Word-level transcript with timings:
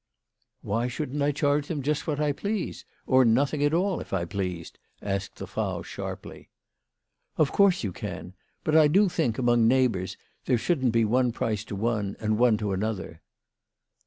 99" 0.63 0.69
Why 0.81 0.87
shouldn't 0.87 1.21
I 1.21 1.31
charge 1.31 1.67
them 1.67 1.83
just 1.83 2.07
what 2.07 2.19
I 2.19 2.31
please, 2.31 2.85
or 3.05 3.23
nothing 3.23 3.63
at 3.63 3.71
all, 3.71 3.99
if 3.99 4.13
I 4.13 4.25
pleased?" 4.25 4.79
asked 5.03 5.35
the 5.35 5.45
Frau 5.45 5.83
sharply." 5.83 6.49
Of 7.37 7.51
course 7.51 7.83
you 7.83 7.91
can. 7.91 8.33
But 8.63 8.75
I 8.75 8.87
do 8.87 9.09
think, 9.09 9.37
among 9.37 9.67
neigh 9.67 9.85
bours, 9.87 10.17
there 10.45 10.57
shouldn't 10.57 10.91
be 10.91 11.05
one 11.05 11.31
price 11.31 11.63
to 11.65 11.75
one 11.75 12.15
and 12.19 12.39
one 12.39 12.57
to 12.57 12.71
another." 12.73 13.21